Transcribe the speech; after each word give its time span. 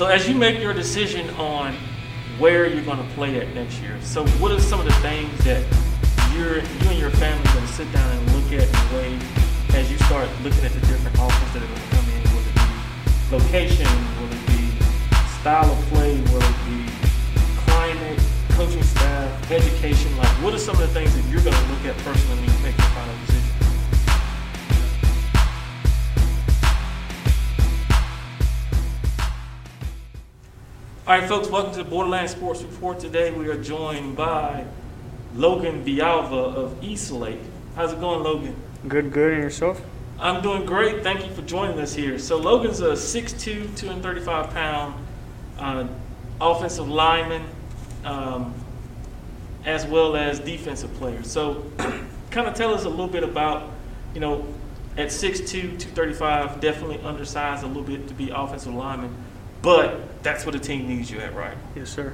So 0.00 0.06
as 0.06 0.26
you 0.26 0.34
make 0.34 0.58
your 0.58 0.72
decision 0.72 1.28
on 1.36 1.74
where 2.38 2.66
you're 2.66 2.82
going 2.86 3.06
to 3.06 3.14
play 3.14 3.38
at 3.38 3.52
next 3.52 3.82
year, 3.82 3.98
so 4.00 4.24
what 4.40 4.50
are 4.50 4.58
some 4.58 4.80
of 4.80 4.86
the 4.86 4.94
things 5.04 5.28
that 5.44 5.62
you're 6.32 6.56
you 6.56 6.88
and 6.88 6.98
your 6.98 7.10
family 7.10 7.46
are 7.50 7.52
going 7.52 7.66
to 7.66 7.72
sit 7.74 7.92
down 7.92 8.10
and 8.16 8.32
look 8.32 8.50
at 8.50 8.64
and 8.64 8.96
weigh 8.96 9.18
as 9.76 9.92
you 9.92 9.98
start 10.08 10.26
looking 10.42 10.64
at 10.64 10.72
the 10.72 10.80
different 10.88 11.20
offers 11.20 11.52
that 11.52 11.62
are 11.62 11.66
going 11.66 11.82
to 11.82 11.88
come 11.92 12.08
in? 12.16 12.22
Will 12.32 12.40
it 12.40 12.56
be 12.56 13.44
location? 13.44 13.84
Will 14.16 14.32
it 14.32 14.46
be 14.48 14.72
style 15.36 15.70
of 15.70 15.78
play? 15.92 16.16
Will 16.32 16.48
it 16.48 16.58
be 16.64 16.88
climate, 17.68 18.18
coaching 18.52 18.82
staff, 18.82 19.50
education? 19.52 20.16
Like, 20.16 20.32
what 20.40 20.54
are 20.54 20.58
some 20.58 20.76
of 20.76 20.80
the 20.80 20.88
things 20.88 21.14
that 21.14 21.28
you're 21.28 21.44
going 21.44 21.52
to 21.52 21.66
look 21.76 21.84
at 21.84 21.96
personally 21.98 22.39
All 31.10 31.18
right, 31.18 31.28
folks, 31.28 31.48
welcome 31.48 31.72
to 31.72 31.82
the 31.82 31.90
Borderland 31.90 32.30
Sports 32.30 32.62
Report. 32.62 33.00
Today 33.00 33.32
we 33.32 33.48
are 33.48 33.60
joined 33.60 34.16
by 34.16 34.64
Logan 35.34 35.84
Villalva 35.84 36.54
of 36.54 36.84
Eastlake. 36.84 37.40
How's 37.74 37.92
it 37.92 37.98
going, 37.98 38.22
Logan? 38.22 38.54
Good, 38.86 39.12
good, 39.12 39.32
and 39.32 39.42
yourself? 39.42 39.82
I'm 40.20 40.40
doing 40.40 40.64
great. 40.64 41.02
Thank 41.02 41.26
you 41.26 41.34
for 41.34 41.42
joining 41.42 41.80
us 41.80 41.96
here. 41.96 42.16
So 42.20 42.36
Logan's 42.36 42.78
a 42.78 42.92
6'2", 42.92 43.76
235 43.76 44.50
pound 44.50 45.04
uh, 45.58 45.88
offensive 46.40 46.88
lineman, 46.88 47.44
um, 48.04 48.54
as 49.64 49.86
well 49.86 50.14
as 50.14 50.38
defensive 50.38 50.94
player. 50.94 51.24
So, 51.24 51.64
kind 52.30 52.46
of 52.46 52.54
tell 52.54 52.72
us 52.72 52.84
a 52.84 52.88
little 52.88 53.08
bit 53.08 53.24
about, 53.24 53.68
you 54.14 54.20
know, 54.20 54.46
at 54.96 55.08
6'2", 55.08 55.48
235, 55.50 56.60
definitely 56.60 57.00
undersized 57.00 57.64
a 57.64 57.66
little 57.66 57.82
bit 57.82 58.06
to 58.06 58.14
be 58.14 58.30
offensive 58.30 58.72
lineman, 58.72 59.12
but 59.62 60.22
that's 60.22 60.44
what 60.44 60.52
the 60.52 60.58
team 60.60 60.88
needs 60.88 61.10
you 61.10 61.18
at, 61.20 61.34
right? 61.34 61.56
Yes, 61.74 61.90
sir. 61.90 62.12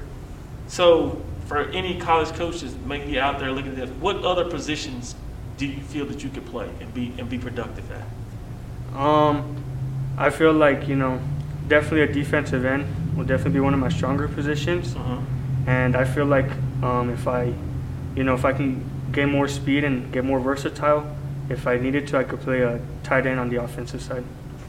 So, 0.69 1.22
for 1.47 1.58
any 1.70 1.98
college 2.00 2.33
coaches 2.36 2.75
maybe 2.86 3.19
out 3.20 3.39
there 3.39 3.52
looking 3.52 3.70
at 3.72 3.77
this, 3.77 3.91
what 4.00 4.16
other 4.25 4.44
positions 4.44 5.14
do 5.56 5.67
you 5.67 5.80
feel 5.80 6.05
that 6.06 6.22
you 6.24 6.30
could 6.30 6.44
play 6.47 6.69
and 6.80 6.92
be 6.92 7.12
and 7.19 7.28
be 7.28 7.39
productive 7.39 7.84
at? 7.92 8.98
Um, 8.98 9.56
I 10.19 10.30
feel 10.30 10.52
like 10.52 10.89
you 10.89 10.97
know, 10.97 11.20
definitely 11.69 12.02
a 12.02 12.12
defensive 12.12 12.64
end 12.64 12.86
will 13.17 13.24
definitely 13.24 13.52
be 13.55 13.61
one 13.61 13.74
of 13.74 13.80
my 13.80 13.89
stronger 13.89 14.28
positions, 14.28 14.94
Uh-huh. 14.97 15.19
and 15.67 15.97
I 15.97 16.05
feel 16.05 16.27
like 16.27 16.50
um, 16.83 17.11
if 17.11 17.27
I, 17.27 17.52
you 18.14 18.24
know, 18.24 18.35
if 18.35 18.45
I 18.45 18.52
can 18.52 18.85
get 19.12 19.29
more 19.29 19.48
speed 19.48 19.85
and 19.85 20.12
get 20.12 20.24
more 20.24 20.40
versatile, 20.40 21.06
if 21.48 21.67
I 21.67 21.79
needed 21.79 22.06
to, 22.08 22.18
I 22.18 22.24
could 22.24 22.40
play 22.40 22.61
a 22.62 22.80
tight 23.05 23.24
end 23.27 23.39
on 23.40 23.48
the 23.48 23.56
offensive 23.62 24.02
side. 24.02 24.24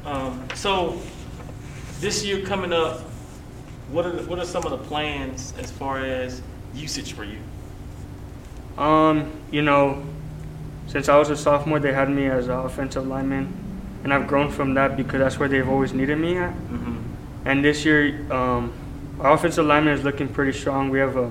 Um, 0.05 0.47
so 0.53 0.97
this 2.00 2.24
year 2.24 2.46
coming 2.46 2.74
up, 2.74 3.02
what 3.91 4.06
are 4.06 4.12
the, 4.12 4.24
what 4.30 4.40
are 4.40 4.46
some 4.46 4.66
of 4.66 4.72
the 4.72 4.78
plans 4.78 5.53
as 5.58 5.72
far 5.72 6.00
as 6.00 6.41
usage 6.74 7.13
for 7.13 7.24
you? 7.24 7.40
Um, 8.78 9.31
you 9.52 9.62
know, 9.62 10.06
since 10.88 11.09
I 11.09 11.18
was 11.18 11.30
a 11.30 11.38
sophomore, 11.38 11.80
they 11.80 11.94
had 11.94 12.09
me 12.09 12.28
as 12.28 12.47
an 12.47 12.53
offensive 12.53 13.08
lineman, 13.08 13.53
and 14.03 14.13
I've 14.13 14.28
grown 14.28 14.52
from 14.52 14.74
that 14.75 14.96
because 14.96 15.19
that's 15.19 15.40
where 15.40 15.50
they've 15.50 15.68
always 15.68 15.94
needed 15.94 16.18
me 16.18 16.38
at. 16.38 16.53
Mm-hmm. 16.53 16.97
And 17.46 17.63
this 17.66 17.84
year, 17.85 18.31
um, 18.31 18.74
our 19.19 19.34
offensive 19.34 19.66
lineman 19.66 19.94
is 19.94 20.03
looking 20.03 20.28
pretty 20.28 20.58
strong. 20.58 20.90
We 20.90 21.00
have 21.00 21.18
uh, 21.18 21.29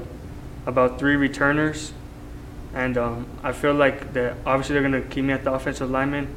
about 0.66 0.98
three 0.98 1.16
returners, 1.16 1.92
and 2.74 2.98
um, 2.98 3.26
I 3.42 3.52
feel 3.52 3.74
like 3.74 4.12
that 4.14 4.36
obviously 4.44 4.74
they're 4.74 4.88
going 4.88 5.00
to 5.02 5.08
keep 5.08 5.24
me 5.24 5.32
at 5.32 5.44
the 5.44 5.52
offensive 5.52 5.90
lineman. 5.90 6.28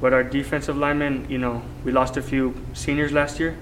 But 0.00 0.12
our 0.12 0.24
defensive 0.24 0.76
lineman, 0.76 1.26
you 1.30 1.38
know, 1.38 1.62
we 1.84 1.92
lost 1.92 2.16
a 2.16 2.22
few 2.22 2.54
seniors 2.72 3.12
last 3.12 3.38
year, 3.38 3.56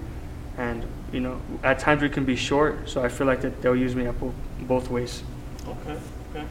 and 0.56 0.84
you 1.12 1.20
know, 1.20 1.40
at 1.62 1.78
times 1.78 2.02
we 2.02 2.08
can 2.08 2.24
be 2.24 2.36
short. 2.36 2.88
So 2.88 3.02
I 3.02 3.08
feel 3.08 3.26
like 3.26 3.40
that 3.42 3.62
they'll 3.62 3.76
use 3.76 3.94
me 3.94 4.06
up 4.06 4.16
both, 4.60 4.90
ways. 4.90 5.22
Okay, 5.66 5.98
okay. 6.30 6.46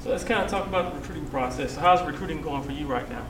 So 0.00 0.10
let's 0.10 0.24
kind 0.24 0.42
of 0.42 0.50
talk 0.50 0.66
about 0.66 0.92
the 0.92 1.00
recruiting 1.00 1.26
process. 1.26 1.74
So 1.74 1.80
how's 1.80 2.02
recruiting 2.06 2.42
going 2.42 2.62
for 2.62 2.72
you 2.72 2.86
right 2.86 3.08
now? 3.10 3.26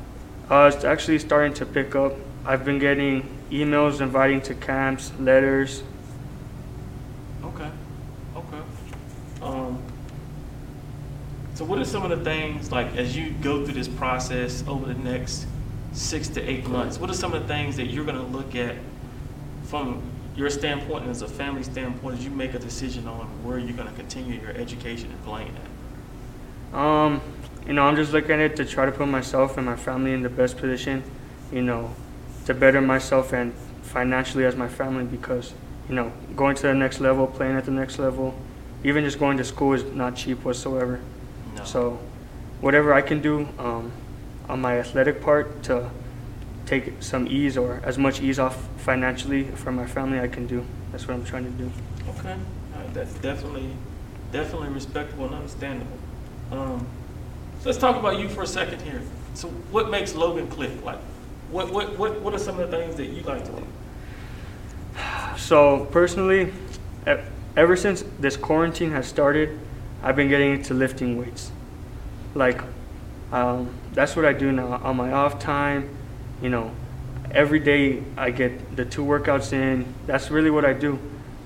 Uh, 0.50 0.70
it's 0.72 0.84
actually 0.84 1.18
starting 1.18 1.54
to 1.54 1.66
pick 1.66 1.94
up. 1.94 2.14
I've 2.44 2.64
been 2.64 2.78
getting 2.78 3.28
emails 3.50 4.00
inviting 4.00 4.40
to 4.42 4.54
camps, 4.54 5.12
letters. 5.18 5.82
Okay, 7.44 7.70
okay. 8.36 8.62
Um, 9.42 9.82
so 11.54 11.64
what 11.64 11.78
are 11.78 11.84
some 11.84 12.04
of 12.04 12.16
the 12.16 12.24
things 12.24 12.70
like 12.70 12.96
as 12.96 13.16
you 13.16 13.30
go 13.42 13.64
through 13.64 13.74
this 13.74 13.88
process 13.88 14.64
over 14.66 14.86
the 14.86 14.94
next 14.94 15.46
six 15.92 16.28
to 16.28 16.42
eight 16.42 16.66
months? 16.68 16.98
What 16.98 17.10
are 17.10 17.14
some 17.14 17.34
of 17.34 17.42
the 17.42 17.48
things 17.48 17.76
that 17.76 17.86
you're 17.86 18.04
going 18.04 18.16
to 18.16 18.22
look 18.22 18.54
at 18.54 18.76
from 19.68 20.02
your 20.34 20.48
standpoint 20.48 21.02
and 21.02 21.10
as 21.10 21.20
a 21.20 21.28
family 21.28 21.62
standpoint 21.62 22.18
as 22.18 22.24
you 22.24 22.30
make 22.30 22.54
a 22.54 22.58
decision 22.58 23.06
on 23.06 23.26
where 23.44 23.58
you're 23.58 23.76
going 23.76 23.88
to 23.88 23.94
continue 23.94 24.40
your 24.40 24.52
education 24.52 25.10
and 25.10 25.24
playing 25.24 25.54
at? 26.72 26.78
Um, 26.78 27.20
you 27.66 27.74
know, 27.74 27.82
I'm 27.82 27.96
just 27.96 28.12
looking 28.12 28.32
at 28.32 28.40
it 28.40 28.56
to 28.56 28.64
try 28.64 28.86
to 28.86 28.92
put 28.92 29.08
myself 29.08 29.58
and 29.58 29.66
my 29.66 29.76
family 29.76 30.12
in 30.12 30.22
the 30.22 30.30
best 30.30 30.56
position, 30.56 31.02
you 31.52 31.60
know, 31.60 31.94
to 32.46 32.54
better 32.54 32.80
myself 32.80 33.32
and 33.32 33.52
financially 33.82 34.44
as 34.46 34.56
my 34.56 34.68
family 34.68 35.04
because, 35.04 35.52
you 35.88 35.94
know, 35.94 36.12
going 36.34 36.56
to 36.56 36.62
the 36.62 36.74
next 36.74 37.00
level, 37.00 37.26
playing 37.26 37.56
at 37.56 37.66
the 37.66 37.70
next 37.70 37.98
level, 37.98 38.34
even 38.84 39.04
just 39.04 39.18
going 39.18 39.36
to 39.36 39.44
school 39.44 39.74
is 39.74 39.84
not 39.84 40.16
cheap 40.16 40.44
whatsoever. 40.44 41.00
No. 41.56 41.64
So, 41.64 41.98
whatever 42.60 42.94
I 42.94 43.02
can 43.02 43.20
do 43.20 43.48
um, 43.58 43.92
on 44.48 44.60
my 44.60 44.78
athletic 44.78 45.20
part 45.20 45.62
to 45.64 45.90
take 46.68 47.02
some 47.02 47.26
ease 47.26 47.56
or 47.56 47.80
as 47.82 47.96
much 47.96 48.20
ease 48.20 48.38
off 48.38 48.68
financially 48.76 49.44
for 49.44 49.72
my 49.72 49.86
family, 49.86 50.20
I 50.20 50.28
can 50.28 50.46
do. 50.46 50.64
That's 50.92 51.08
what 51.08 51.14
I'm 51.14 51.24
trying 51.24 51.44
to 51.44 51.50
do. 51.50 51.70
Okay, 52.10 52.32
All 52.32 52.82
right, 52.82 52.94
that's 52.94 53.14
definitely, 53.14 53.70
definitely 54.32 54.68
respectable 54.68 55.24
and 55.26 55.34
understandable. 55.34 55.98
Um, 56.52 56.86
so 57.60 57.70
let's 57.70 57.78
talk 57.78 57.96
about 57.96 58.18
you 58.18 58.28
for 58.28 58.42
a 58.42 58.46
second 58.46 58.82
here. 58.82 59.00
So 59.34 59.48
what 59.70 59.90
makes 59.90 60.14
Logan 60.14 60.46
click? 60.48 60.70
Like, 60.84 60.98
what, 61.50 61.72
what, 61.72 61.98
what, 61.98 62.20
what 62.20 62.34
are 62.34 62.38
some 62.38 62.60
of 62.60 62.70
the 62.70 62.76
things 62.76 62.96
that 62.96 63.06
you 63.06 63.22
like 63.22 63.44
to 63.46 63.50
do? 63.50 63.66
So 65.38 65.86
personally, 65.86 66.52
e- 67.06 67.14
ever 67.56 67.76
since 67.76 68.04
this 68.18 68.36
quarantine 68.36 68.90
has 68.90 69.06
started, 69.06 69.58
I've 70.02 70.16
been 70.16 70.28
getting 70.28 70.52
into 70.52 70.74
lifting 70.74 71.16
weights. 71.18 71.50
Like, 72.34 72.60
um, 73.32 73.74
that's 73.92 74.16
what 74.16 74.24
I 74.24 74.32
do 74.32 74.52
now 74.52 74.80
on 74.82 74.96
my 74.96 75.12
off 75.12 75.38
time. 75.38 75.97
You 76.42 76.50
know, 76.50 76.70
every 77.30 77.58
day 77.58 78.02
I 78.16 78.30
get 78.30 78.76
the 78.76 78.84
two 78.84 79.04
workouts 79.04 79.52
in. 79.52 79.92
That's 80.06 80.30
really 80.30 80.50
what 80.50 80.64
I 80.64 80.72
do. 80.72 80.98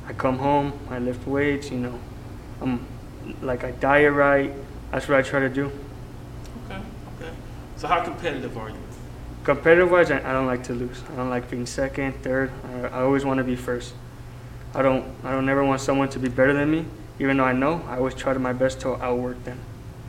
I 0.06 0.12
come 0.12 0.39
home, 0.39 0.73
I 0.91 0.99
lift 0.99 1.27
weights. 1.27 1.71
You 1.71 1.79
know, 1.79 2.00
I'm 2.61 2.87
like 3.41 3.65
I 3.65 3.71
diet 3.73 4.12
right. 4.12 4.53
That's 4.91 5.09
what 5.09 5.19
I 5.19 5.23
try 5.23 5.41
to 5.41 5.49
do. 5.49 5.73
Okay, 6.67 6.81
okay. 7.17 7.33
So 7.77 7.89
how 7.89 8.05
competitive 8.05 8.56
are 8.59 8.69
you? 8.69 8.77
Competitive 9.44 9.91
wise, 9.91 10.11
I, 10.11 10.19
I 10.19 10.33
don't 10.33 10.47
like 10.47 10.62
to 10.65 10.75
lose. 10.75 11.03
I 11.12 11.17
don't 11.17 11.31
like 11.31 11.50
being 11.50 11.67
second, 11.67 12.23
third. 12.23 12.53
I, 12.65 12.89
I 12.89 13.03
always 13.03 13.25
want 13.25 13.39
to 13.39 13.44
be 13.44 13.56
first. 13.56 13.94
I 14.75 14.83
don't. 14.83 15.05
I 15.25 15.33
don't 15.33 15.49
ever 15.49 15.65
want 15.65 15.81
someone 15.81 16.09
to 16.11 16.19
be 16.19 16.29
better 16.29 16.53
than 16.53 16.71
me, 16.71 16.85
even 17.19 17.39
though 17.39 17.44
I 17.44 17.53
know. 17.53 17.83
I 17.89 17.97
always 17.97 18.15
try 18.15 18.35
to 18.35 18.39
my 18.39 18.53
best 18.53 18.81
to 18.83 18.94
outwork 19.03 19.43
them. 19.44 19.59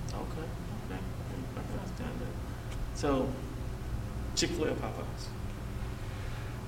Okay, 0.09 0.21
okay. 0.21 1.01
I 1.57 1.62
can 1.62 1.80
understand 1.80 2.12
that. 2.19 3.00
So, 3.00 3.30
Chick-fil-A 4.35 4.69
or 4.69 4.75
Popeyes? 4.75 5.27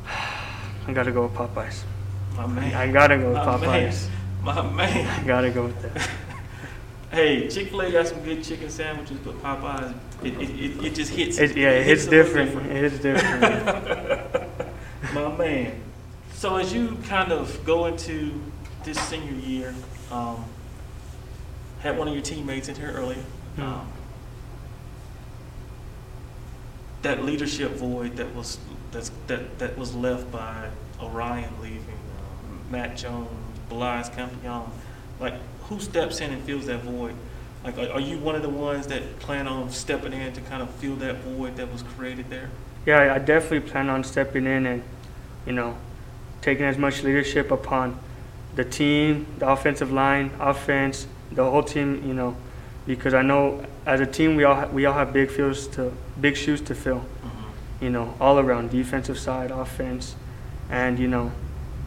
I 0.87 0.93
gotta 0.93 1.11
go 1.11 1.23
with 1.23 1.33
Popeyes. 1.33 1.83
My 2.35 2.47
man. 2.47 2.73
I 2.73 2.91
gotta 2.91 3.17
go 3.17 3.29
with 3.29 3.37
My 3.37 3.57
man. 3.57 3.91
Popeyes. 3.91 4.09
My 4.43 4.61
man. 4.71 5.07
I 5.07 5.23
gotta 5.25 5.49
go 5.49 5.65
with 5.65 5.81
that. 5.81 6.09
Hey, 7.11 7.47
Chick 7.47 7.69
Fil 7.69 7.79
A 7.79 7.91
got 7.91 8.07
some 8.07 8.21
good 8.23 8.43
chicken 8.43 8.69
sandwiches, 8.69 9.17
but 9.19 9.41
Popeyes, 9.41 9.95
it, 10.21 10.33
it, 10.33 10.49
it, 10.49 10.85
it 10.85 10.95
just 10.95 11.11
hits. 11.11 11.37
It, 11.37 11.55
yeah, 11.55 11.69
it 11.69 11.85
hits 11.85 12.07
a 12.07 12.09
little 12.09 12.33
different. 12.33 12.69
It 12.69 12.91
hits 12.91 13.01
different. 13.01 14.73
My 15.13 15.37
man. 15.37 15.81
So 16.33 16.57
as 16.57 16.73
you 16.73 16.97
kind 17.05 17.31
of 17.31 17.63
go 17.63 17.85
into 17.85 18.41
this 18.83 18.99
senior 18.99 19.31
year, 19.31 19.73
um, 20.11 20.43
had 21.79 21.97
one 21.97 22.09
of 22.09 22.13
your 22.13 22.23
teammates 22.23 22.67
in 22.67 22.75
here 22.75 22.91
earlier. 22.91 23.23
Hmm. 23.55 23.63
Um, 23.63 23.87
that 27.05 27.23
leadership 27.23 27.71
void 27.73 28.17
that 28.17 28.33
was 28.35 28.57
that's, 28.91 29.11
that 29.27 29.59
that 29.59 29.77
was 29.77 29.93
left 29.95 30.31
by 30.31 30.69
Orion 30.99 31.53
leaving, 31.61 31.99
um, 32.19 32.59
Matt 32.69 32.97
Jones, 32.97 33.29
Blaise 33.69 34.09
Campion, 34.09 34.63
like 35.19 35.35
who 35.63 35.79
steps 35.79 36.19
in 36.19 36.31
and 36.31 36.43
fills 36.43 36.65
that 36.65 36.81
void? 36.81 37.15
Like, 37.63 37.77
are 37.77 37.99
you 37.99 38.19
one 38.19 38.35
of 38.35 38.43
the 38.43 38.49
ones 38.49 38.85
that 38.87 39.19
plan 39.19 39.47
on 39.47 39.71
stepping 39.71 40.13
in 40.13 40.33
to 40.33 40.41
kind 40.41 40.61
of 40.61 40.69
fill 40.75 40.95
that 40.97 41.17
void 41.17 41.55
that 41.55 41.71
was 41.71 41.81
created 41.81 42.29
there? 42.29 42.49
yeah, 42.85 43.13
I 43.13 43.19
definitely 43.19 43.61
plan 43.61 43.89
on 43.89 44.03
stepping 44.03 44.45
in 44.45 44.65
and, 44.65 44.83
you 45.45 45.53
know, 45.53 45.75
taking 46.41 46.65
as 46.65 46.77
much 46.77 47.03
leadership 47.03 47.51
upon 47.51 47.99
the 48.55 48.63
team, 48.63 49.25
the 49.39 49.49
offensive 49.49 49.91
line, 49.91 50.31
offense, 50.39 51.07
the 51.31 51.43
whole 51.43 51.63
team. 51.63 52.07
You 52.07 52.13
know, 52.13 52.37
because 52.85 53.13
I 53.13 53.21
know 53.21 53.65
as 53.85 53.99
a 53.99 54.05
team 54.05 54.35
we 54.35 54.43
all 54.43 54.55
ha- 54.55 54.67
we 54.67 54.85
all 54.85 54.93
have 54.93 55.11
big 55.13 55.29
fields 55.29 55.67
to 55.67 55.91
big 56.19 56.35
shoes 56.37 56.61
to 56.61 56.75
fill. 56.75 57.05
you 57.81 57.89
know, 57.89 58.15
all 58.21 58.39
around 58.39 58.71
defensive 58.71 59.19
side, 59.19 59.51
offense, 59.51 60.15
and 60.69 60.97
you 60.97 61.07
know, 61.07 61.31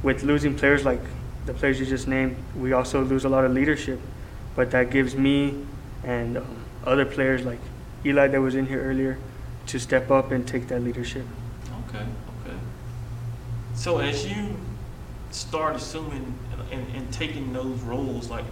with 0.02 0.22
losing 0.22 0.54
players 0.54 0.84
like 0.84 1.00
the 1.46 1.54
players 1.54 1.80
you 1.80 1.86
just 1.86 2.06
named, 2.06 2.36
we 2.54 2.72
also 2.74 3.02
lose 3.02 3.24
a 3.24 3.28
lot 3.28 3.44
of 3.44 3.52
leadership. 3.52 3.98
But 4.54 4.70
that 4.72 4.90
gives 4.90 5.14
me 5.16 5.64
and 6.04 6.36
um, 6.36 6.64
other 6.84 7.06
players 7.06 7.44
like 7.44 7.58
Eli 8.04 8.28
that 8.28 8.40
was 8.40 8.54
in 8.54 8.66
here 8.66 8.82
earlier 8.82 9.18
to 9.66 9.78
step 9.78 10.10
up 10.10 10.30
and 10.30 10.46
take 10.46 10.68
that 10.68 10.82
leadership. 10.82 11.24
Okay, 11.88 12.04
okay. 12.44 12.56
So 13.74 13.98
as 13.98 14.26
you 14.30 14.56
start 15.30 15.74
assuming 15.76 16.34
and, 16.52 16.72
and, 16.72 16.96
and 16.96 17.12
taking 17.12 17.52
those 17.52 17.80
roles, 17.80 18.28
like 18.28 18.44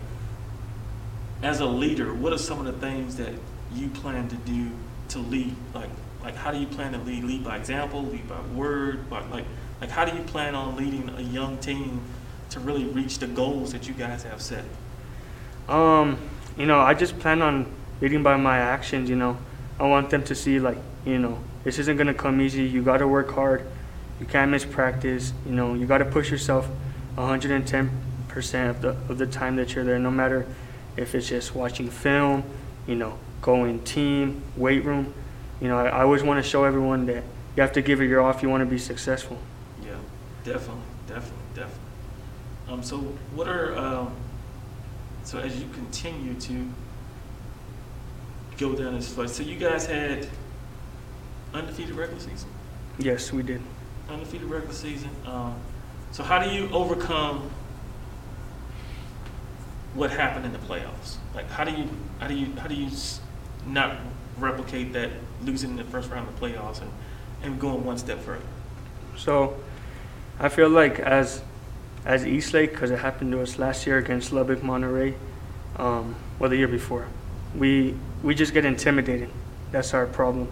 as 1.42 1.60
a 1.60 1.66
leader, 1.66 2.14
what 2.14 2.32
are 2.32 2.38
some 2.38 2.64
of 2.64 2.66
the 2.66 2.80
things 2.80 3.16
that 3.16 3.32
you 3.74 3.88
plan 3.88 4.28
to 4.28 4.36
do 4.36 4.70
to 5.08 5.18
lead? 5.18 5.54
Like, 5.74 5.90
like 6.22 6.34
how 6.34 6.50
do 6.50 6.58
you 6.58 6.66
plan 6.66 6.92
to 6.92 6.98
lead? 6.98 7.24
Lead 7.24 7.44
by 7.44 7.56
example, 7.56 8.02
lead 8.02 8.28
by 8.28 8.40
word, 8.54 9.08
by 9.10 9.24
like, 9.28 9.44
like 9.80 9.90
how 9.90 10.04
do 10.04 10.16
you 10.16 10.22
plan 10.24 10.54
on 10.54 10.76
leading 10.76 11.08
a 11.10 11.20
young 11.20 11.58
team 11.58 12.00
to 12.50 12.60
really 12.60 12.84
reach 12.84 13.18
the 13.18 13.26
goals 13.26 13.72
that 13.72 13.86
you 13.86 13.94
guys 13.94 14.22
have 14.22 14.40
set? 14.40 14.64
Um, 15.68 16.18
you 16.56 16.66
know, 16.66 16.80
I 16.80 16.94
just 16.94 17.18
plan 17.18 17.42
on 17.42 17.66
leading 18.00 18.22
by 18.22 18.36
my 18.36 18.58
actions. 18.58 19.10
You 19.10 19.16
know, 19.16 19.36
I 19.78 19.86
want 19.86 20.10
them 20.10 20.22
to 20.24 20.34
see 20.34 20.58
like, 20.58 20.78
you 21.04 21.18
know, 21.18 21.38
this 21.64 21.78
isn't 21.78 21.96
gonna 21.96 22.14
come 22.14 22.40
easy. 22.40 22.64
You 22.64 22.82
got 22.82 22.98
to 22.98 23.08
work 23.08 23.30
hard. 23.32 23.66
You 24.20 24.26
can't 24.26 24.50
miss 24.50 24.64
practice. 24.64 25.32
You 25.44 25.52
know, 25.52 25.74
you 25.74 25.84
got 25.86 25.98
to 25.98 26.06
push 26.06 26.30
yourself 26.30 26.66
110 27.16 27.90
percent 28.28 28.70
of 28.70 28.82
the 28.82 28.88
of 29.10 29.18
the 29.18 29.26
time 29.26 29.56
that 29.56 29.74
you're 29.74 29.84
there, 29.84 29.98
no 29.98 30.10
matter 30.10 30.46
if 30.96 31.14
it's 31.14 31.28
just 31.28 31.54
watching 31.54 31.90
film, 31.90 32.44
you 32.86 32.94
know, 32.94 33.18
going 33.42 33.82
team, 33.84 34.42
weight 34.56 34.84
room. 34.84 35.12
You 35.60 35.68
know, 35.68 35.78
I, 35.78 35.86
I 35.88 36.02
always 36.02 36.22
want 36.22 36.42
to 36.42 36.48
show 36.48 36.64
everyone 36.64 37.06
that 37.06 37.22
you 37.56 37.62
have 37.62 37.72
to 37.72 37.82
give 37.82 38.00
it 38.00 38.06
your 38.06 38.20
all 38.20 38.30
if 38.30 38.42
you 38.42 38.48
want 38.48 38.62
to 38.62 38.66
be 38.66 38.78
successful. 38.78 39.38
Yeah, 39.82 39.94
definitely, 40.44 40.82
definitely, 41.06 41.42
definitely. 41.54 41.80
Um, 42.68 42.82
so 42.82 42.98
what 43.34 43.48
are 43.48 43.76
um, 43.76 44.12
so 45.22 45.38
as 45.38 45.58
you 45.60 45.68
continue 45.72 46.34
to 46.34 46.68
go 48.58 48.74
down 48.74 48.94
this 48.94 49.12
flight, 49.12 49.30
so 49.30 49.42
you 49.42 49.56
guys 49.58 49.86
had 49.86 50.26
undefeated 51.54 51.94
regular 51.94 52.20
season, 52.20 52.48
Yes, 52.98 53.32
we 53.32 53.42
did. 53.42 53.60
undefeated 54.08 54.48
regular 54.48 54.74
season. 54.74 55.10
Um, 55.26 55.54
so 56.12 56.22
how 56.22 56.38
do 56.42 56.50
you 56.50 56.68
overcome 56.70 57.50
what 59.96 60.10
happened 60.10 60.44
in 60.44 60.52
the 60.52 60.58
playoffs? 60.58 61.16
Like 61.34 61.48
how 61.50 61.64
do 61.64 61.72
you 61.72 61.88
how 62.20 62.28
do 62.28 62.34
you 62.34 62.52
how 62.56 62.68
do 62.68 62.74
you 62.74 62.90
not 63.66 63.96
replicate 64.38 64.92
that 64.92 65.10
losing 65.42 65.70
in 65.70 65.76
the 65.76 65.84
first 65.84 66.10
round 66.10 66.28
of 66.28 66.38
the 66.38 66.46
playoffs 66.46 66.80
and, 66.80 66.90
and 67.42 67.60
going 67.60 67.84
one 67.84 67.98
step 67.98 68.20
further? 68.20 68.44
So, 69.16 69.56
I 70.38 70.48
feel 70.48 70.68
like 70.68 71.00
as 71.00 71.42
as 72.04 72.24
Eastlake, 72.24 72.70
because 72.70 72.90
it 72.90 73.00
happened 73.00 73.32
to 73.32 73.42
us 73.42 73.58
last 73.58 73.86
year 73.86 73.98
against 73.98 74.32
Lubbock 74.32 74.62
Monterey, 74.62 75.14
um, 75.76 76.14
well 76.38 76.50
the 76.50 76.56
year 76.56 76.68
before, 76.68 77.08
we 77.56 77.96
we 78.22 78.34
just 78.34 78.52
get 78.52 78.64
intimidated. 78.64 79.30
That's 79.72 79.94
our 79.94 80.06
problem. 80.06 80.48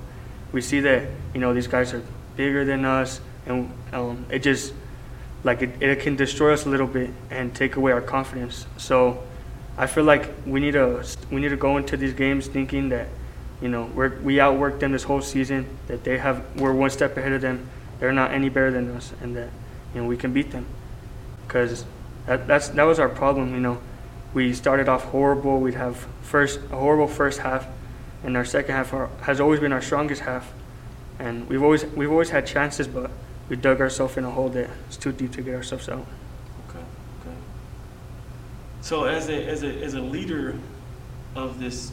We 0.52 0.62
see 0.62 0.80
that 0.80 1.08
you 1.34 1.40
know 1.40 1.52
these 1.52 1.68
guys 1.68 1.92
are 1.92 2.02
bigger 2.36 2.64
than 2.64 2.84
us, 2.84 3.20
and 3.46 3.70
um, 3.92 4.26
it 4.30 4.40
just 4.40 4.72
like 5.44 5.60
it, 5.60 5.82
it 5.82 6.00
can 6.00 6.16
destroy 6.16 6.54
us 6.54 6.64
a 6.64 6.70
little 6.70 6.86
bit 6.86 7.10
and 7.30 7.54
take 7.54 7.76
away 7.76 7.92
our 7.92 8.00
confidence. 8.00 8.66
So, 8.78 9.22
I 9.76 9.86
feel 9.86 10.04
like 10.04 10.32
we 10.46 10.60
need 10.60 10.72
to 10.72 11.04
we 11.30 11.40
need 11.40 11.48
to 11.48 11.56
go 11.56 11.76
into 11.76 11.96
these 11.96 12.14
games 12.14 12.46
thinking 12.46 12.90
that 12.90 13.08
you 13.60 13.68
know 13.68 13.90
we're, 13.94 14.20
we 14.20 14.36
outworked 14.36 14.80
them 14.80 14.92
this 14.92 15.02
whole 15.02 15.20
season. 15.20 15.66
That 15.88 16.04
they 16.04 16.18
have 16.18 16.44
we're 16.56 16.72
one 16.72 16.90
step 16.90 17.16
ahead 17.16 17.32
of 17.32 17.40
them. 17.40 17.68
They're 17.98 18.12
not 18.12 18.30
any 18.32 18.48
better 18.48 18.70
than 18.70 18.90
us, 18.90 19.12
and 19.20 19.36
that 19.36 19.50
you 19.94 20.00
know 20.02 20.06
we 20.06 20.16
can 20.16 20.32
beat 20.32 20.52
them. 20.52 20.66
Cause 21.48 21.84
that 22.26 22.46
that's 22.46 22.68
that 22.68 22.84
was 22.84 22.98
our 22.98 23.08
problem. 23.08 23.54
You 23.54 23.60
know, 23.60 23.80
we 24.32 24.52
started 24.52 24.88
off 24.88 25.04
horrible. 25.04 25.60
We'd 25.60 25.74
have 25.74 26.06
first 26.22 26.60
a 26.70 26.76
horrible 26.76 27.08
first 27.08 27.40
half, 27.40 27.66
and 28.22 28.36
our 28.36 28.44
second 28.44 28.74
half 28.74 28.92
has 29.22 29.40
always 29.40 29.60
been 29.60 29.72
our 29.72 29.82
strongest 29.82 30.22
half. 30.22 30.52
And 31.18 31.48
we've 31.48 31.62
always 31.62 31.84
we've 31.84 32.10
always 32.10 32.30
had 32.30 32.46
chances, 32.46 32.86
but 32.86 33.10
we 33.48 33.56
dug 33.56 33.80
ourselves 33.80 34.16
in 34.16 34.24
a 34.24 34.30
hole 34.30 34.48
that 34.50 34.70
it's 34.86 34.96
too 34.96 35.12
deep 35.12 35.32
to 35.32 35.42
get 35.42 35.54
ourselves 35.54 35.88
out. 35.88 36.06
So 38.84 39.04
as 39.04 39.30
a 39.30 39.46
as 39.46 39.62
a 39.62 39.82
as 39.82 39.94
a 39.94 40.00
leader 40.00 40.58
of 41.34 41.58
this, 41.58 41.90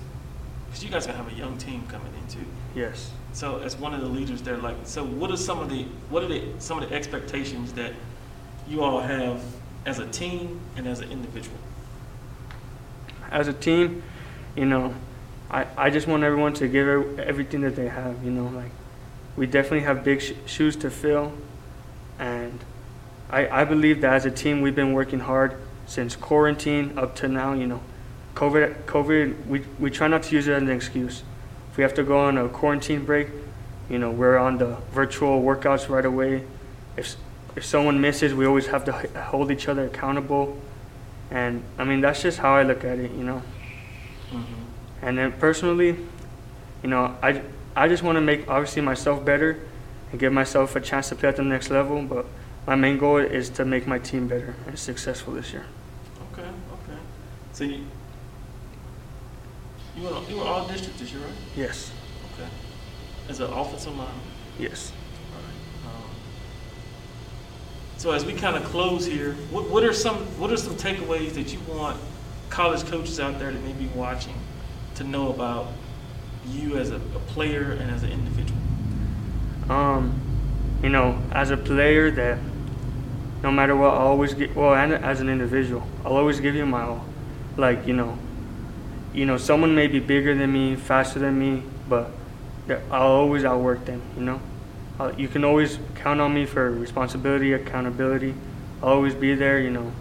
because 0.65 0.83
you 0.83 0.89
guys 0.89 1.07
gonna 1.07 1.17
have 1.17 1.31
a 1.31 1.35
young 1.35 1.57
team 1.57 1.87
coming 1.87 2.11
in 2.21 2.27
too. 2.27 2.45
Yes. 2.75 3.11
So 3.31 3.59
as 3.59 3.77
one 3.77 3.93
of 3.93 4.01
the 4.01 4.07
leaders 4.07 4.41
there, 4.41 4.57
like, 4.57 4.75
so 4.83 5.05
what 5.05 5.31
are 5.31 5.37
some 5.37 5.59
of 5.59 5.69
the 5.69 5.85
what 6.09 6.21
are 6.21 6.27
the 6.27 6.43
some 6.59 6.83
of 6.83 6.89
the 6.89 6.93
expectations 6.93 7.71
that 7.73 7.93
you 8.67 8.83
all 8.83 8.99
have 8.99 9.41
as 9.85 9.99
a 9.99 10.07
team 10.07 10.59
and 10.75 10.85
as 10.85 10.99
an 10.99 11.09
individual? 11.09 11.55
as 13.31 13.47
a 13.47 13.53
team, 13.53 14.03
you 14.57 14.65
know, 14.65 14.93
I, 15.49 15.65
I 15.77 15.89
just 15.91 16.07
want 16.07 16.23
everyone 16.23 16.53
to 16.55 16.67
give 16.67 17.17
everything 17.17 17.61
that 17.61 17.77
they 17.77 17.87
have, 17.87 18.21
you 18.21 18.31
know, 18.31 18.47
like 18.47 18.71
we 19.37 19.47
definitely 19.47 19.81
have 19.81 20.03
big 20.03 20.21
sh- 20.21 20.33
shoes 20.45 20.75
to 20.75 20.91
fill. 20.91 21.31
And 22.19 22.59
I, 23.29 23.61
I 23.61 23.63
believe 23.63 24.01
that 24.01 24.13
as 24.13 24.25
a 24.25 24.31
team, 24.31 24.59
we've 24.59 24.75
been 24.75 24.91
working 24.91 25.21
hard 25.21 25.55
since 25.85 26.15
quarantine 26.15 26.97
up 26.97 27.15
to 27.17 27.27
now, 27.27 27.53
you 27.53 27.67
know. 27.67 27.81
COVID, 28.35 28.83
COVID 28.85 29.45
we, 29.47 29.63
we 29.79 29.91
try 29.91 30.07
not 30.07 30.23
to 30.23 30.35
use 30.35 30.47
it 30.47 30.53
as 30.53 30.61
an 30.61 30.69
excuse. 30.69 31.23
If 31.71 31.77
we 31.77 31.83
have 31.83 31.93
to 31.95 32.03
go 32.03 32.19
on 32.19 32.37
a 32.37 32.49
quarantine 32.49 33.05
break, 33.05 33.27
you 33.89 33.99
know, 33.99 34.11
we're 34.11 34.37
on 34.37 34.57
the 34.57 34.77
virtual 34.91 35.41
workouts 35.41 35.89
right 35.89 36.05
away. 36.05 36.43
If, 36.95 37.15
if 37.55 37.65
someone 37.65 37.99
misses, 37.99 38.33
we 38.33 38.45
always 38.45 38.67
have 38.67 38.85
to 38.85 38.91
hold 39.19 39.51
each 39.51 39.67
other 39.67 39.85
accountable. 39.85 40.59
And 41.29 41.63
I 41.77 41.83
mean, 41.83 42.01
that's 42.01 42.21
just 42.21 42.39
how 42.39 42.55
I 42.55 42.63
look 42.63 42.83
at 42.83 42.99
it, 42.99 43.11
you 43.11 43.23
know. 43.23 43.41
Mm-hmm. 44.31 45.05
And 45.05 45.17
then 45.17 45.31
personally, 45.33 45.97
you 46.83 46.89
know, 46.89 47.17
I, 47.21 47.41
I 47.75 47.87
just 47.87 48.03
want 48.03 48.17
to 48.17 48.21
make 48.21 48.47
obviously 48.49 48.81
myself 48.81 49.23
better 49.23 49.59
and 50.11 50.19
give 50.19 50.33
myself 50.33 50.75
a 50.75 50.81
chance 50.81 51.09
to 51.09 51.15
play 51.15 51.29
at 51.29 51.35
the 51.35 51.43
next 51.43 51.69
level. 51.69 52.01
But 52.01 52.25
my 52.67 52.75
main 52.75 52.97
goal 52.97 53.17
is 53.17 53.49
to 53.51 53.65
make 53.65 53.87
my 53.87 53.99
team 53.99 54.27
better 54.27 54.55
and 54.67 54.77
successful 54.77 55.33
this 55.33 55.51
year. 55.51 55.65
Okay, 56.33 56.43
okay. 56.47 56.99
So 57.53 57.63
you 57.63 57.85
you 59.97 60.03
were 60.03 60.21
you 60.29 60.37
were 60.37 60.43
all 60.45 60.67
district 60.67 60.99
this 60.99 61.11
year, 61.11 61.21
right? 61.21 61.33
Yes, 61.55 61.91
Okay. 62.33 62.49
As 63.29 63.39
an 63.39 63.51
offensive 63.51 63.95
line. 63.97 64.07
yes. 64.59 64.91
Um, 65.85 65.91
So 67.97 68.11
as 68.11 68.25
we 68.25 68.33
kind 68.33 68.55
of 68.55 68.63
close 68.63 69.05
here, 69.05 69.33
what, 69.51 69.69
what 69.69 69.83
are 69.83 69.93
some 69.93 70.17
what 70.39 70.51
are 70.51 70.57
some 70.57 70.75
takeaways 70.75 71.33
that 71.33 71.51
you 71.53 71.59
want 71.67 71.99
college 72.49 72.83
coaches 72.85 73.19
out 73.19 73.39
there 73.39 73.51
that 73.51 73.63
may 73.63 73.73
be 73.73 73.87
watching 73.95 74.35
to 74.95 75.03
know 75.03 75.29
about 75.29 75.67
you 76.47 76.77
as 76.77 76.91
a, 76.91 76.95
a 76.95 77.19
player 77.33 77.71
and 77.73 77.91
as 77.91 78.03
an 78.03 78.11
individual? 78.11 78.59
Um, 79.69 80.19
you 80.83 80.89
know, 80.89 81.21
as 81.31 81.51
a 81.51 81.57
player, 81.57 82.09
that 82.11 82.39
no 83.43 83.51
matter 83.51 83.75
what, 83.75 83.93
I'll 83.93 84.07
always 84.07 84.33
get. 84.33 84.55
Well, 84.55 84.75
and 84.75 84.93
as 84.93 85.19
an 85.19 85.29
individual, 85.29 85.87
I'll 86.05 86.17
always 86.17 86.39
give 86.39 86.55
you 86.55 86.65
my 86.65 86.83
all. 86.83 87.05
Like 87.57 87.87
you 87.87 87.93
know, 87.93 88.17
you 89.13 89.25
know, 89.25 89.37
someone 89.37 89.75
may 89.75 89.87
be 89.87 89.99
bigger 89.99 90.35
than 90.35 90.51
me, 90.51 90.75
faster 90.75 91.19
than 91.19 91.37
me, 91.39 91.63
but 91.89 92.11
I'll 92.91 93.11
always 93.11 93.43
outwork 93.43 93.85
them. 93.85 94.01
You 94.15 94.23
know, 94.23 94.41
uh, 94.99 95.11
you 95.17 95.27
can 95.27 95.43
always 95.43 95.79
count 95.95 96.21
on 96.21 96.33
me 96.33 96.45
for 96.45 96.71
responsibility, 96.71 97.53
accountability. 97.53 98.33
I'll 98.81 98.89
always 98.89 99.13
be 99.13 99.35
there. 99.35 99.59
You 99.59 99.71
know, 99.71 99.91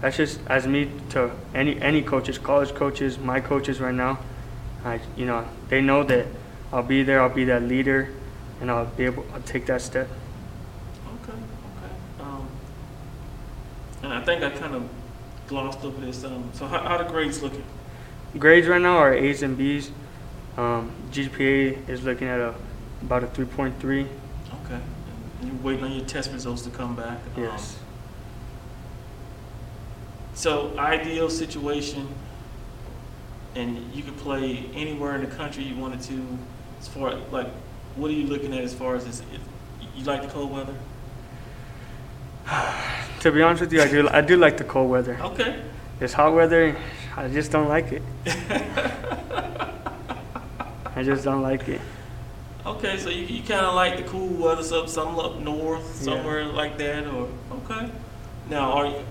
that's 0.00 0.16
just 0.16 0.40
as 0.46 0.66
me 0.66 0.90
to 1.10 1.30
any 1.54 1.80
any 1.80 2.02
coaches, 2.02 2.38
college 2.38 2.74
coaches, 2.74 3.18
my 3.18 3.40
coaches 3.40 3.80
right 3.80 3.94
now. 3.94 4.18
I, 4.84 5.00
you 5.16 5.24
know, 5.24 5.48
they 5.68 5.80
know 5.80 6.04
that 6.04 6.26
I'll 6.72 6.82
be 6.82 7.02
there. 7.02 7.20
I'll 7.20 7.28
be 7.28 7.44
that 7.46 7.62
leader, 7.62 8.10
and 8.60 8.70
I'll 8.70 8.86
be 8.86 9.04
able. 9.04 9.24
I'll 9.34 9.42
take 9.42 9.66
that 9.66 9.80
step. 9.80 10.08
Okay, 11.06 11.32
okay. 11.32 11.94
Um, 12.20 12.46
and 14.04 14.12
I 14.12 14.20
think 14.20 14.42
I 14.42 14.50
kind 14.50 14.74
of 14.74 14.88
glossed 15.46 15.82
over 15.82 16.04
this. 16.04 16.24
Um, 16.24 16.50
so 16.52 16.66
how, 16.66 16.78
how 16.80 16.98
the 16.98 17.04
grades 17.04 17.42
looking? 17.42 17.64
Grades 18.38 18.66
right 18.66 18.80
now 18.80 18.98
are 18.98 19.14
A's 19.14 19.42
and 19.42 19.56
B's. 19.56 19.90
Um, 20.56 20.92
GPA 21.10 21.88
is 21.88 22.04
looking 22.04 22.28
at 22.28 22.38
a 22.38 22.54
about 23.02 23.24
a 23.24 23.26
3.3. 23.28 23.72
Okay. 23.80 24.08
And 24.74 24.82
you're 25.42 25.62
waiting 25.62 25.84
on 25.84 25.92
your 25.92 26.04
test 26.04 26.32
results 26.32 26.62
to 26.62 26.70
come 26.70 26.94
back. 26.94 27.18
Um, 27.36 27.42
Yes. 27.42 27.78
So 30.34 30.76
ideal 30.78 31.30
situation, 31.30 32.08
and 33.54 33.94
you 33.94 34.02
could 34.02 34.16
play 34.16 34.68
anywhere 34.74 35.14
in 35.14 35.20
the 35.20 35.34
country 35.34 35.62
you 35.62 35.76
wanted 35.76 36.00
to. 36.02 36.38
As 36.80 36.88
far 36.88 37.14
like, 37.30 37.48
what 37.94 38.10
are 38.10 38.14
you 38.14 38.26
looking 38.26 38.52
at 38.52 38.64
as 38.64 38.74
far 38.74 38.96
as 38.96 39.04
this? 39.04 39.20
If, 39.32 39.40
you 39.96 40.04
like 40.04 40.22
the 40.22 40.28
cold 40.28 40.50
weather? 40.50 40.74
To 43.24 43.32
be 43.32 43.40
honest 43.40 43.62
with 43.62 43.72
you, 43.72 43.80
I 43.80 43.88
do 43.88 44.06
I 44.10 44.20
do 44.20 44.36
like 44.36 44.58
the 44.58 44.64
cold 44.64 44.90
weather. 44.90 45.16
Okay. 45.18 45.58
This 45.98 46.12
hot 46.12 46.34
weather, 46.34 46.76
I 47.16 47.26
just 47.28 47.50
don't 47.50 47.68
like 47.70 47.90
it. 47.90 48.02
I 50.94 51.02
just 51.02 51.24
don't 51.24 51.40
like 51.40 51.66
it. 51.66 51.80
Okay, 52.66 52.98
so 52.98 53.08
you, 53.08 53.24
you 53.24 53.42
kind 53.42 53.64
of 53.64 53.74
like 53.74 53.96
the 53.96 54.02
cool 54.02 54.28
weather, 54.28 54.62
some 54.62 54.86
some 54.86 55.18
up 55.18 55.38
north, 55.38 55.86
Yeah. 56.00 56.16
somewhere 56.16 56.44
like 56.44 56.76
that, 56.76 57.06
or 57.06 57.30
okay, 57.50 57.88
Now, 58.50 58.72
are 58.72 58.86
you 58.88 59.02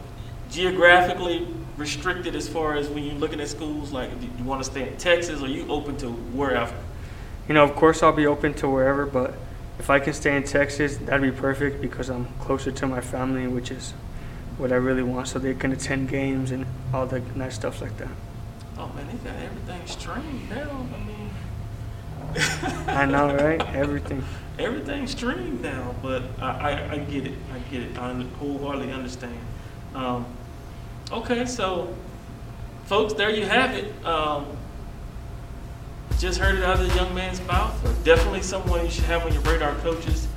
geographically 0.51 1.47
restricted 1.75 2.35
as 2.35 2.47
far 2.47 2.75
as 2.75 2.89
when 2.89 3.03
you're 3.05 3.15
looking 3.15 3.41
at 3.41 3.47
schools? 3.47 3.91
Like, 3.91 4.11
do 4.21 4.27
you 4.27 4.43
want 4.43 4.63
to 4.63 4.69
stay 4.69 4.89
in 4.89 4.97
Texas, 4.97 5.41
or 5.41 5.45
are 5.45 5.47
you 5.47 5.65
open 5.69 5.97
to 5.97 6.11
wherever? 6.37 6.75
You 7.47 7.55
know, 7.55 7.63
of 7.63 7.75
course, 7.75 8.03
I'll 8.03 8.11
be 8.11 8.27
open 8.27 8.53
to 8.61 8.69
wherever, 8.69 9.07
but 9.07 9.33
if 9.79 9.89
I 9.89 9.99
can 9.99 10.13
stay 10.13 10.35
in 10.35 10.43
Texas, 10.43 10.97
that'd 10.97 11.21
be 11.21 11.31
perfect 11.31 11.81
because 11.81 12.09
I'm 12.09 12.27
closer 12.39 12.71
to 12.71 12.87
my 12.87 13.01
family, 13.01 13.47
which 13.47 13.71
is 13.71 13.93
what 14.57 14.71
I 14.71 14.75
really 14.75 15.03
want, 15.03 15.27
so 15.27 15.39
they 15.39 15.53
can 15.53 15.71
attend 15.71 16.09
games 16.09 16.51
and 16.51 16.65
all 16.93 17.05
the 17.05 17.19
nice 17.35 17.55
stuff 17.55 17.81
like 17.81 17.97
that. 17.97 18.09
Oh 18.77 18.87
man, 18.89 19.07
they 19.07 19.29
got 19.29 19.39
everything 19.39 19.87
streamed 19.87 20.49
now. 20.49 20.87
I 20.93 21.03
mean, 21.05 21.29
I 22.87 23.05
know, 23.05 23.35
right? 23.43 23.61
Everything. 23.75 24.23
everything's 24.59 25.11
streamed 25.11 25.61
now, 25.61 25.95
but 26.01 26.23
I, 26.39 26.71
I, 26.71 26.91
I 26.93 26.97
get 26.99 27.27
it. 27.27 27.37
I 27.53 27.59
get 27.71 27.81
it. 27.81 27.97
I 27.97 28.13
wholeheartedly 28.39 28.91
understand. 28.91 29.37
Um, 29.95 30.25
okay, 31.11 31.45
so 31.45 31.95
folks, 32.85 33.13
there 33.13 33.29
you 33.29 33.45
have 33.45 33.75
it. 33.75 34.05
Um, 34.05 34.45
just 36.19 36.39
heard 36.39 36.55
it 36.55 36.63
out 36.63 36.79
of 36.79 36.87
the 36.87 36.95
young 36.95 37.13
man's 37.13 37.41
mouth. 37.47 37.73
Definitely 38.03 38.41
someone 38.41 38.83
you 38.85 38.91
should 38.91 39.03
have 39.05 39.25
on 39.25 39.33
your 39.33 39.41
radar, 39.43 39.75
coaches. 39.75 40.27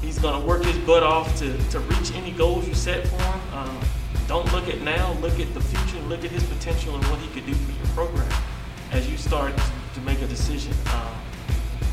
He's 0.00 0.18
going 0.18 0.40
to 0.40 0.46
work 0.46 0.64
his 0.64 0.76
butt 0.78 1.02
off 1.02 1.36
to, 1.38 1.56
to 1.70 1.80
reach 1.80 2.14
any 2.14 2.32
goals 2.32 2.68
you 2.68 2.74
set 2.74 3.06
for 3.06 3.20
him. 3.20 3.40
Um, 3.54 3.80
don't 4.28 4.50
look 4.52 4.68
at 4.68 4.80
now, 4.82 5.12
look 5.14 5.38
at 5.40 5.52
the 5.54 5.60
future, 5.60 6.04
look 6.06 6.24
at 6.24 6.30
his 6.30 6.44
potential 6.44 6.94
and 6.94 7.04
what 7.06 7.18
he 7.20 7.28
could 7.28 7.46
do 7.46 7.54
for 7.54 7.72
your 7.72 7.86
program 7.94 8.42
as 8.92 9.08
you 9.10 9.16
start 9.16 9.52
to 9.94 10.00
make 10.00 10.20
a 10.22 10.26
decision. 10.26 10.72
Um, 10.92 11.14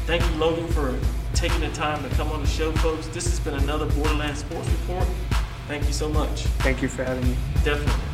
thank 0.05 0.23
you, 0.23 0.35
Logan, 0.37 0.67
for 0.67 0.97
taking 1.33 1.61
the 1.61 1.71
time 1.71 2.07
to 2.07 2.15
come 2.15 2.31
on 2.31 2.41
the 2.41 2.47
show, 2.47 2.71
folks. 2.73 3.07
This 3.07 3.25
has 3.25 3.39
been 3.39 3.55
another 3.55 3.85
Borderland 3.87 4.37
Sports 4.37 4.69
Report. 4.69 5.07
Thank 5.67 5.85
you 5.85 5.93
so 5.93 6.09
much. 6.09 6.43
Thank 6.59 6.81
you 6.81 6.87
for 6.87 7.03
having 7.03 7.27
me. 7.27 7.35
Definitely. 7.63 8.12